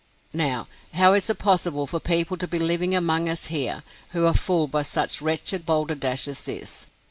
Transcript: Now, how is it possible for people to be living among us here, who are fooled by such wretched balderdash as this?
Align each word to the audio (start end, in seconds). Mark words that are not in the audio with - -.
Now, 0.33 0.67
how 0.95 1.13
is 1.13 1.29
it 1.29 1.37
possible 1.37 1.85
for 1.85 1.99
people 1.99 2.35
to 2.37 2.47
be 2.47 2.57
living 2.57 2.95
among 2.95 3.29
us 3.29 3.45
here, 3.53 3.83
who 4.13 4.25
are 4.25 4.33
fooled 4.33 4.71
by 4.71 4.81
such 4.81 5.21
wretched 5.21 5.63
balderdash 5.63 6.27
as 6.27 6.41
this? 6.41 6.87